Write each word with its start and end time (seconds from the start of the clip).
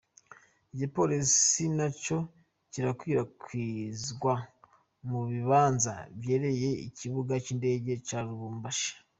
Igipolisi 0.73 1.63
na 1.77 1.87
co 2.03 2.17
kirakwiragizwa 2.71 4.33
mu 5.07 5.21
bibanza 5.31 5.93
vyegereye 6.19 6.69
ikibuga 6.87 7.33
c'indege, 7.43 7.91
ca 8.07 8.19
Lubumbashi. 8.27 8.91